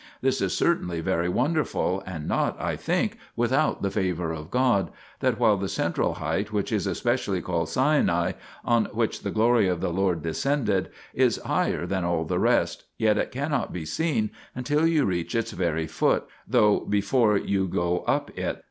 [0.19, 4.89] This is certainly very wonderful, and not, I think, without the favour of God,
[5.19, 8.31] that while the central height, which is specially called Sinai,
[8.65, 13.19] on which the Glory of the Lord descended, is higher than all the rest, yet
[13.19, 18.35] it cannot be seen until you reach its very foot, though before you go up
[18.35, 18.57] it.